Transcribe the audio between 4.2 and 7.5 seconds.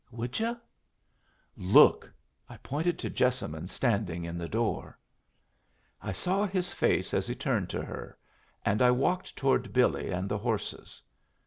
in the door. I saw his face as he